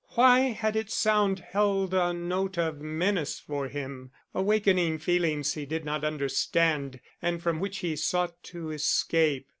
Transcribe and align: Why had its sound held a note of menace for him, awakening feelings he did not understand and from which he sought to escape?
Why 0.15 0.39
had 0.45 0.75
its 0.75 0.95
sound 0.95 1.41
held 1.51 1.93
a 1.93 2.11
note 2.11 2.57
of 2.57 2.81
menace 2.81 3.39
for 3.39 3.67
him, 3.67 4.09
awakening 4.33 4.97
feelings 4.97 5.53
he 5.53 5.67
did 5.67 5.85
not 5.85 6.03
understand 6.03 6.99
and 7.21 7.39
from 7.39 7.59
which 7.59 7.77
he 7.85 7.95
sought 7.95 8.41
to 8.45 8.71
escape? 8.71 9.47